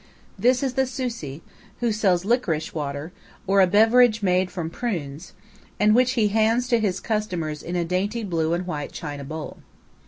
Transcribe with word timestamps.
This 0.39 0.63
is 0.63 0.73
the 0.73 0.87
"sussi," 0.87 1.41
who 1.79 1.91
sells 1.91 2.25
liquorice 2.25 2.73
water, 2.73 3.11
or 3.45 3.61
a 3.61 3.67
beverage 3.67 4.23
made 4.23 4.49
from 4.49 4.71
prunes, 4.71 5.33
and 5.79 5.93
which 5.93 6.13
he 6.13 6.29
hands 6.29 6.67
to 6.69 6.79
his 6.79 6.99
customers 6.99 7.61
in 7.61 7.75
a 7.75 7.85
dainty 7.85 8.23
blue 8.23 8.53
and 8.53 8.65
white 8.65 8.91
china 8.93 9.23
bowl. 9.23 9.59